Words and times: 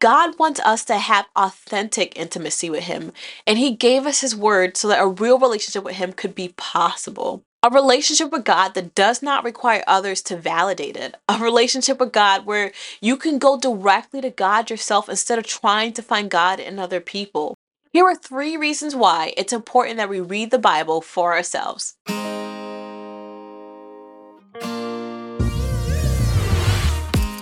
God 0.00 0.38
wants 0.38 0.60
us 0.60 0.84
to 0.84 0.96
have 0.96 1.26
authentic 1.34 2.16
intimacy 2.16 2.70
with 2.70 2.84
Him, 2.84 3.12
and 3.46 3.58
He 3.58 3.74
gave 3.74 4.06
us 4.06 4.20
His 4.20 4.36
word 4.36 4.76
so 4.76 4.86
that 4.88 5.02
a 5.02 5.08
real 5.08 5.38
relationship 5.38 5.82
with 5.82 5.96
Him 5.96 6.12
could 6.12 6.34
be 6.36 6.54
possible. 6.56 7.42
A 7.64 7.70
relationship 7.70 8.30
with 8.30 8.44
God 8.44 8.74
that 8.74 8.94
does 8.94 9.22
not 9.22 9.42
require 9.42 9.82
others 9.88 10.22
to 10.22 10.36
validate 10.36 10.96
it. 10.96 11.16
A 11.28 11.38
relationship 11.38 11.98
with 11.98 12.12
God 12.12 12.46
where 12.46 12.70
you 13.00 13.16
can 13.16 13.38
go 13.38 13.58
directly 13.58 14.20
to 14.20 14.30
God 14.30 14.70
yourself 14.70 15.08
instead 15.08 15.40
of 15.40 15.46
trying 15.46 15.92
to 15.94 16.02
find 16.02 16.30
God 16.30 16.60
in 16.60 16.78
other 16.78 17.00
people. 17.00 17.56
Here 17.92 18.04
are 18.04 18.14
three 18.14 18.56
reasons 18.56 18.94
why 18.94 19.32
it's 19.36 19.52
important 19.52 19.96
that 19.96 20.08
we 20.08 20.20
read 20.20 20.52
the 20.52 20.58
Bible 20.60 21.00
for 21.00 21.34
ourselves. 21.34 21.96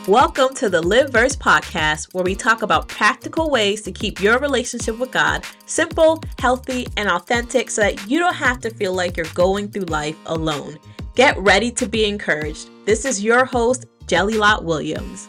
Welcome 0.09 0.55
to 0.55 0.69
the 0.69 0.81
Lived 0.81 1.13
Verse 1.13 1.35
podcast, 1.35 2.15
where 2.15 2.23
we 2.23 2.37
talk 2.37 2.63
about 2.63 2.87
practical 2.87 3.51
ways 3.51 3.83
to 3.83 3.91
keep 3.91 4.21
your 4.21 4.39
relationship 4.39 5.01
with 5.01 5.11
God 5.11 5.45
simple, 5.65 6.23
healthy, 6.39 6.87
and 6.97 7.09
authentic 7.09 7.69
so 7.73 7.81
that 7.81 8.09
you 8.09 8.21
don't 8.21 8.37
have 8.37 8.61
to 8.61 8.71
feel 8.71 8.95
like 8.95 9.17
you're 9.17 9.27
going 9.35 9.69
through 9.69 9.87
life 9.87 10.17
alone. 10.27 10.79
Get 11.17 11.37
ready 11.39 11.73
to 11.73 11.89
be 11.89 12.05
encouraged. 12.05 12.71
This 12.85 13.05
is 13.05 13.25
your 13.25 13.47
host, 13.47 13.87
Jelilat 14.07 14.63
Williams. 14.63 15.29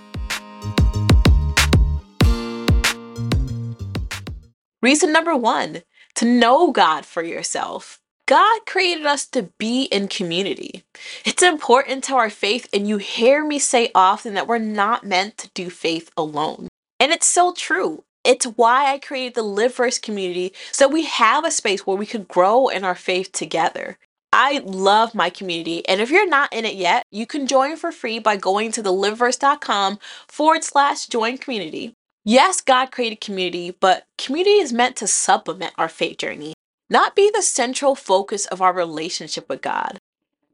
Reason 4.84 5.12
number 5.12 5.36
one 5.36 5.82
to 6.14 6.26
know 6.26 6.72
God 6.72 7.04
for 7.04 7.24
yourself. 7.24 8.00
God 8.28 8.66
created 8.66 9.06
us 9.06 9.26
to 9.28 9.44
be 9.58 9.84
in 9.84 10.10
community. 10.10 10.84
It's 11.24 11.42
important 11.42 12.04
to 12.06 12.16
our 12.16 12.30
faith, 12.30 12.68
and 12.74 12.86
you 12.86 12.98
hear 12.98 13.46
me 13.46 13.58
say 13.58 13.90
often 13.96 14.34
that 14.34 14.48
we're 14.48 14.58
not 14.58 15.06
meant 15.06 15.38
to 15.38 15.50
do 15.54 15.70
faith 15.70 16.12
alone. 16.18 16.68
And 17.00 17.14
it's 17.14 17.26
so 17.26 17.54
true. 17.54 18.04
It's 18.26 18.46
why 18.46 18.92
I 18.92 19.00
created 19.00 19.36
the 19.36 19.44
Lived 19.44 19.76
Verse 19.76 19.98
community 19.98 20.52
so 20.74 20.90
we 20.90 21.06
have 21.06 21.46
a 21.46 21.52
space 21.52 21.88
where 21.88 21.96
we 21.96 22.06
could 22.06 22.28
grow 22.28 22.68
in 22.68 22.84
our 22.84 22.96
faith 22.96 23.32
together. 23.32 23.98
I 24.34 24.62
love 24.66 25.16
my 25.16 25.30
community, 25.30 25.88
and 25.88 26.02
if 26.02 26.12
you're 26.12 26.28
not 26.28 26.52
in 26.52 26.66
it 26.66 26.76
yet, 26.76 27.06
you 27.10 27.26
can 27.26 27.48
join 27.48 27.78
for 27.78 27.94
free 27.94 28.20
by 28.20 28.36
going 28.36 28.74
to 28.74 28.84
thelivedverse.com 28.84 30.00
forward 30.28 30.66
slash 30.66 31.08
join 31.08 31.38
community. 31.38 31.94
Yes, 32.26 32.60
God 32.60 32.92
created 32.92 33.22
community, 33.22 33.72
but 33.80 34.04
community 34.18 34.60
is 34.60 34.74
meant 34.74 34.98
to 34.98 35.08
supplement 35.08 35.72
our 35.78 35.88
faith 35.88 36.18
journey 36.18 36.56
not 36.90 37.16
be 37.16 37.32
the 37.34 37.42
central 37.42 37.96
focus 37.96 38.46
of 38.48 38.62
our 38.62 38.74
relationship 38.74 39.50
with 39.50 39.62
God. 39.62 40.00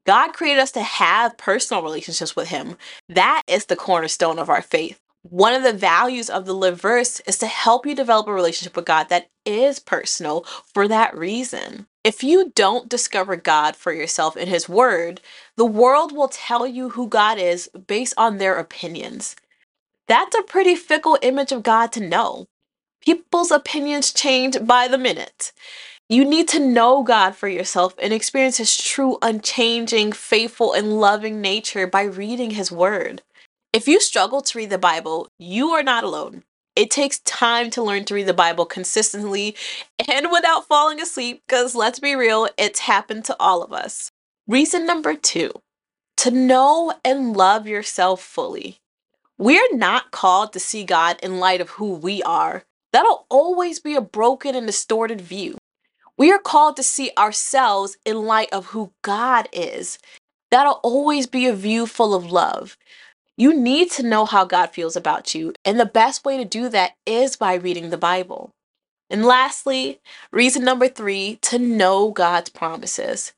God 0.06 0.34
created 0.34 0.60
us 0.60 0.72
to 0.74 0.82
have 0.82 1.38
personal 1.38 1.84
relationships 1.84 2.36
with 2.36 2.50
Him. 2.50 2.78
That 3.08 3.42
is 3.48 3.66
the 3.66 3.76
cornerstone 3.76 4.40
of 4.40 4.50
our 4.50 4.62
faith. 4.62 5.00
One 5.22 5.54
of 5.54 5.64
the 5.64 5.72
values 5.72 6.30
of 6.30 6.46
the 6.46 6.54
Lived 6.54 6.82
Verse 6.82 7.22
is 7.22 7.38
to 7.38 7.48
help 7.48 7.86
you 7.86 7.96
develop 7.96 8.28
a 8.28 8.34
relationship 8.34 8.76
with 8.76 8.86
God 8.86 9.08
that 9.08 9.30
is 9.46 9.80
personal 9.80 10.46
for 10.74 10.88
that 10.90 11.16
reason. 11.16 11.88
If 12.04 12.22
you 12.22 12.52
don't 12.54 12.90
discover 12.90 13.38
God 13.38 13.78
for 13.78 13.94
yourself 13.94 14.36
in 14.36 14.50
His 14.50 14.68
Word, 14.68 15.22
the 15.56 15.66
world 15.66 16.12
will 16.12 16.28
tell 16.28 16.68
you 16.68 16.90
who 16.90 17.08
God 17.08 17.38
is 17.38 17.70
based 17.88 18.14
on 18.18 18.38
their 18.38 18.58
opinions. 18.58 19.38
That's 20.08 20.36
a 20.36 20.44
pretty 20.44 20.76
fickle 20.76 21.18
image 21.22 21.54
of 21.54 21.64
God 21.64 21.94
to 21.94 22.02
know. 22.02 22.48
People's 23.00 23.52
opinions 23.52 24.12
change 24.12 24.58
by 24.66 24.90
the 24.90 24.98
minute. 24.98 25.54
You 26.14 26.26
need 26.26 26.48
to 26.50 26.60
know 26.60 27.02
God 27.02 27.36
for 27.36 27.48
yourself 27.48 27.96
and 28.00 28.14
experience 28.14 28.58
His 28.58 28.78
true, 28.78 29.18
unchanging, 29.24 30.12
faithful, 30.12 30.74
and 30.74 31.00
loving 31.00 31.42
nature 31.42 31.88
by 31.88 32.04
reading 32.04 32.52
His 32.52 32.72
Word. 32.72 33.24
If 33.74 33.88
you 33.88 34.00
struggle 34.00 34.42
to 34.42 34.58
read 34.60 34.70
the 34.70 34.78
Bible, 34.78 35.28
you 35.40 35.70
are 35.70 35.82
not 35.82 36.04
alone. 36.04 36.44
It 36.76 36.92
takes 36.92 37.18
time 37.22 37.72
to 37.72 37.82
learn 37.82 38.06
to 38.06 38.14
read 38.14 38.28
the 38.28 38.34
Bible 38.36 38.68
consistently 38.68 39.56
and 40.08 40.32
without 40.32 40.68
falling 40.68 41.02
asleep, 41.02 41.42
because 41.48 41.74
let's 41.74 41.98
be 41.98 42.14
real, 42.14 42.48
it's 42.60 42.82
happened 42.82 43.26
to 43.26 43.36
all 43.40 43.64
of 43.64 43.74
us. 43.74 44.12
Reason 44.48 44.86
number 44.86 45.16
two 45.16 45.52
to 46.18 46.30
know 46.30 46.94
and 47.04 47.36
love 47.36 47.66
yourself 47.66 48.22
fully. 48.22 48.78
We're 49.40 49.76
not 49.76 50.12
called 50.12 50.54
to 50.54 50.60
see 50.60 50.84
God 50.84 51.18
in 51.24 51.40
light 51.40 51.60
of 51.60 51.72
who 51.72 51.96
we 51.96 52.22
are. 52.22 52.62
That'll 52.92 53.26
always 53.30 53.80
be 53.80 53.96
a 53.96 54.02
broken 54.02 54.54
and 54.54 54.68
distorted 54.68 55.20
view. 55.20 55.58
We 56.18 56.32
are 56.32 56.40
called 56.40 56.78
to 56.78 56.84
see 56.84 57.12
ourselves 57.18 57.98
in 58.06 58.26
light 58.26 58.50
of 58.52 58.68
who 58.68 58.94
God 59.02 59.50
is. 59.52 60.00
That'll 60.52 60.80
always 60.84 61.28
be 61.28 61.48
a 61.48 61.56
view 61.56 61.88
full 61.88 62.14
of 62.14 62.32
love. 62.32 62.78
You 63.38 63.54
need 63.54 63.92
to 63.92 64.04
know 64.04 64.26
how 64.26 64.46
God 64.46 64.72
feels 64.72 64.96
about 64.96 65.34
you, 65.34 65.54
and 65.66 65.80
the 65.80 65.86
best 65.86 66.24
way 66.24 66.38
to 66.38 66.46
do 66.46 66.70
that 66.70 66.92
is 67.06 67.36
by 67.36 67.56
reading 67.56 67.90
the 67.90 67.98
Bible. 67.98 68.52
And 69.10 69.26
lastly, 69.26 70.00
reason 70.32 70.64
number 70.64 70.88
three 70.88 71.40
to 71.44 71.60
know 71.60 72.12
God's 72.12 72.50
promises. 72.50 73.34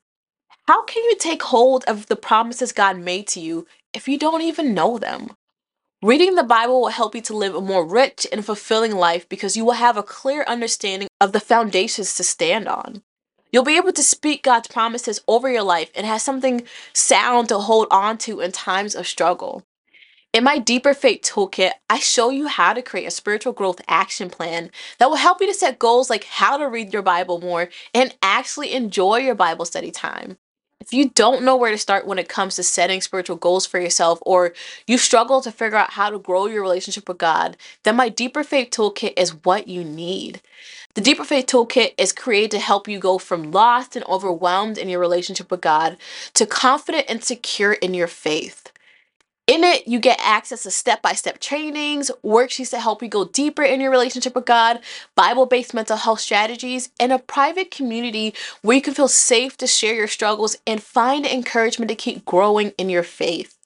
How 0.66 0.84
can 0.84 1.02
you 1.04 1.16
take 1.16 1.42
hold 1.44 1.84
of 1.84 2.06
the 2.06 2.16
promises 2.16 2.72
God 2.72 2.98
made 2.98 3.26
to 3.28 3.40
you 3.40 3.66
if 3.94 4.08
you 4.08 4.18
don't 4.18 4.42
even 4.42 4.74
know 4.74 4.98
them? 4.98 5.30
Reading 6.02 6.34
the 6.34 6.42
Bible 6.42 6.82
will 6.82 6.88
help 6.88 7.14
you 7.14 7.22
to 7.22 7.34
live 7.34 7.54
a 7.54 7.60
more 7.62 7.82
rich 7.82 8.26
and 8.30 8.44
fulfilling 8.44 8.94
life 8.94 9.26
because 9.30 9.56
you 9.56 9.64
will 9.64 9.72
have 9.72 9.96
a 9.96 10.02
clear 10.02 10.44
understanding 10.46 11.08
of 11.22 11.32
the 11.32 11.40
foundations 11.40 12.14
to 12.16 12.22
stand 12.22 12.68
on. 12.68 13.02
You'll 13.50 13.64
be 13.64 13.78
able 13.78 13.94
to 13.94 14.02
speak 14.02 14.42
God's 14.42 14.68
promises 14.68 15.22
over 15.26 15.50
your 15.50 15.62
life 15.62 15.90
and 15.94 16.06
have 16.06 16.20
something 16.20 16.64
sound 16.92 17.48
to 17.48 17.60
hold 17.60 17.88
on 17.90 18.18
to 18.18 18.40
in 18.40 18.52
times 18.52 18.94
of 18.94 19.06
struggle. 19.06 19.62
In 20.34 20.44
my 20.44 20.58
Deeper 20.58 20.92
Faith 20.92 21.22
Toolkit, 21.22 21.72
I 21.88 21.98
show 21.98 22.28
you 22.28 22.46
how 22.46 22.74
to 22.74 22.82
create 22.82 23.06
a 23.06 23.10
spiritual 23.10 23.54
growth 23.54 23.80
action 23.88 24.28
plan 24.28 24.70
that 24.98 25.08
will 25.08 25.16
help 25.16 25.40
you 25.40 25.46
to 25.46 25.54
set 25.54 25.78
goals 25.78 26.10
like 26.10 26.24
how 26.24 26.58
to 26.58 26.68
read 26.68 26.92
your 26.92 27.00
Bible 27.00 27.40
more 27.40 27.70
and 27.94 28.14
actually 28.20 28.74
enjoy 28.74 29.16
your 29.16 29.34
Bible 29.34 29.64
study 29.64 29.90
time. 29.90 30.36
If 30.80 30.92
you 30.92 31.08
don't 31.10 31.42
know 31.42 31.56
where 31.56 31.70
to 31.70 31.78
start 31.78 32.06
when 32.06 32.18
it 32.18 32.28
comes 32.28 32.56
to 32.56 32.62
setting 32.62 33.00
spiritual 33.00 33.36
goals 33.36 33.66
for 33.66 33.80
yourself, 33.80 34.18
or 34.22 34.52
you 34.86 34.98
struggle 34.98 35.40
to 35.40 35.50
figure 35.50 35.78
out 35.78 35.92
how 35.92 36.10
to 36.10 36.18
grow 36.18 36.46
your 36.46 36.62
relationship 36.62 37.08
with 37.08 37.18
God, 37.18 37.56
then 37.82 37.96
my 37.96 38.08
Deeper 38.08 38.44
Faith 38.44 38.70
Toolkit 38.70 39.14
is 39.16 39.44
what 39.44 39.68
you 39.68 39.82
need. 39.82 40.40
The 40.94 41.00
Deeper 41.00 41.24
Faith 41.24 41.46
Toolkit 41.46 41.94
is 41.98 42.12
created 42.12 42.52
to 42.52 42.58
help 42.58 42.88
you 42.88 42.98
go 42.98 43.18
from 43.18 43.50
lost 43.52 43.96
and 43.96 44.04
overwhelmed 44.06 44.78
in 44.78 44.88
your 44.88 45.00
relationship 45.00 45.50
with 45.50 45.60
God 45.60 45.96
to 46.34 46.46
confident 46.46 47.06
and 47.08 47.24
secure 47.24 47.72
in 47.72 47.94
your 47.94 48.06
faith. 48.06 48.65
In 49.46 49.62
it, 49.62 49.86
you 49.86 50.00
get 50.00 50.18
access 50.20 50.64
to 50.64 50.72
step 50.72 51.02
by 51.02 51.12
step 51.12 51.38
trainings, 51.38 52.10
worksheets 52.24 52.70
to 52.70 52.80
help 52.80 53.00
you 53.00 53.08
go 53.08 53.26
deeper 53.26 53.62
in 53.62 53.80
your 53.80 53.92
relationship 53.92 54.34
with 54.34 54.44
God, 54.44 54.80
Bible 55.14 55.46
based 55.46 55.72
mental 55.72 55.96
health 55.96 56.18
strategies, 56.18 56.90
and 56.98 57.12
a 57.12 57.20
private 57.20 57.70
community 57.70 58.34
where 58.62 58.74
you 58.74 58.82
can 58.82 58.92
feel 58.92 59.06
safe 59.06 59.56
to 59.58 59.68
share 59.68 59.94
your 59.94 60.08
struggles 60.08 60.56
and 60.66 60.82
find 60.82 61.24
encouragement 61.24 61.88
to 61.90 61.94
keep 61.94 62.24
growing 62.24 62.72
in 62.76 62.90
your 62.90 63.04
faith. 63.04 63.56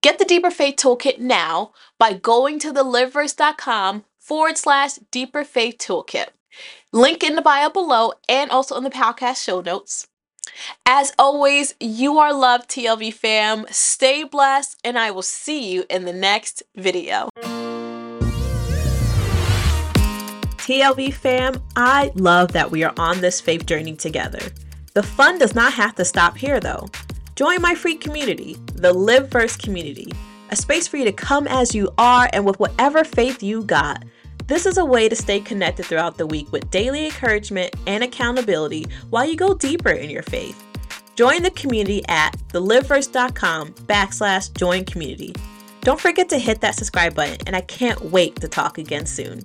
Get 0.00 0.18
the 0.18 0.24
Deeper 0.24 0.50
Faith 0.50 0.76
Toolkit 0.76 1.18
now 1.18 1.72
by 1.98 2.14
going 2.14 2.58
to 2.60 2.72
thelivedverse.com 2.72 4.04
forward 4.18 4.56
slash 4.56 4.94
Deeper 5.10 5.44
Faith 5.44 5.76
Toolkit. 5.76 6.28
Link 6.92 7.22
in 7.22 7.36
the 7.36 7.42
bio 7.42 7.68
below 7.68 8.12
and 8.26 8.50
also 8.50 8.76
in 8.76 8.84
the 8.84 8.90
podcast 8.90 9.44
show 9.44 9.60
notes. 9.60 10.08
As 10.84 11.12
always, 11.18 11.74
you 11.80 12.18
are 12.18 12.32
loved, 12.32 12.70
TLV 12.70 13.12
fam. 13.12 13.66
Stay 13.70 14.24
blessed, 14.24 14.78
and 14.84 14.98
I 14.98 15.10
will 15.10 15.22
see 15.22 15.72
you 15.72 15.84
in 15.90 16.04
the 16.04 16.12
next 16.12 16.62
video. 16.74 17.28
TLV 20.66 21.14
fam, 21.14 21.62
I 21.76 22.10
love 22.16 22.52
that 22.52 22.72
we 22.72 22.82
are 22.82 22.92
on 22.98 23.20
this 23.20 23.40
faith 23.40 23.66
journey 23.66 23.94
together. 23.94 24.40
The 24.94 25.02
fun 25.02 25.38
does 25.38 25.54
not 25.54 25.72
have 25.74 25.94
to 25.94 26.04
stop 26.04 26.36
here 26.36 26.58
though. 26.58 26.88
Join 27.36 27.62
my 27.62 27.74
free 27.74 27.96
community, 27.96 28.56
the 28.74 28.92
Lived 28.92 29.30
Verse 29.30 29.56
community, 29.56 30.10
a 30.50 30.56
space 30.56 30.88
for 30.88 30.96
you 30.96 31.04
to 31.04 31.12
come 31.12 31.46
as 31.46 31.74
you 31.74 31.92
are 31.98 32.28
and 32.32 32.44
with 32.44 32.58
whatever 32.58 33.04
faith 33.04 33.42
you 33.42 33.62
got. 33.62 34.04
This 34.46 34.64
is 34.64 34.78
a 34.78 34.84
way 34.84 35.08
to 35.08 35.16
stay 35.16 35.40
connected 35.40 35.86
throughout 35.86 36.18
the 36.18 36.26
week 36.26 36.52
with 36.52 36.70
daily 36.70 37.06
encouragement 37.06 37.74
and 37.88 38.04
accountability 38.04 38.86
while 39.10 39.28
you 39.28 39.34
go 39.34 39.54
deeper 39.54 39.90
in 39.90 40.08
your 40.08 40.22
faith. 40.22 40.62
Join 41.16 41.42
the 41.42 41.50
community 41.50 42.04
at 42.06 42.30
thelivedverse.com 42.52 43.72
backslash 43.72 44.56
join 44.56 44.84
community. 44.84 45.34
Don't 45.80 46.00
forget 46.00 46.28
to 46.28 46.38
hit 46.38 46.60
that 46.60 46.76
subscribe 46.76 47.14
button, 47.14 47.38
and 47.46 47.56
I 47.56 47.60
can't 47.62 48.00
wait 48.06 48.36
to 48.40 48.48
talk 48.48 48.78
again 48.78 49.06
soon. 49.06 49.44